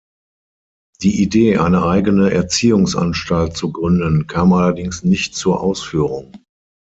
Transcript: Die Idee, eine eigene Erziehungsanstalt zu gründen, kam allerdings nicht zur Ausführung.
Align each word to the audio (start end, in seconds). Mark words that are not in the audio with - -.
Die 1.03 1.21
Idee, 1.21 1.57
eine 1.59 1.85
eigene 1.85 2.31
Erziehungsanstalt 2.33 3.55
zu 3.55 3.71
gründen, 3.71 4.25
kam 4.25 4.51
allerdings 4.51 5.03
nicht 5.03 5.35
zur 5.35 5.61
Ausführung. 5.61 6.31